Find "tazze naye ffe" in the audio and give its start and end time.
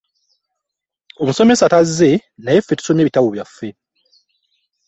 1.73-2.73